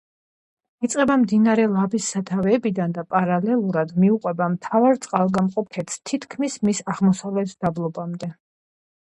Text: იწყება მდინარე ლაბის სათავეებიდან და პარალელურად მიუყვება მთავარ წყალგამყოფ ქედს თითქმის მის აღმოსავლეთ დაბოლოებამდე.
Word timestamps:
იწყება 0.85 1.17
მდინარე 1.23 1.65
ლაბის 1.73 2.07
სათავეებიდან 2.13 2.95
და 2.95 3.03
პარალელურად 3.11 3.93
მიუყვება 4.05 4.49
მთავარ 4.55 4.99
წყალგამყოფ 5.05 5.71
ქედს 5.79 6.01
თითქმის 6.13 6.59
მის 6.67 6.83
აღმოსავლეთ 6.97 7.55
დაბოლოებამდე. 7.69 8.33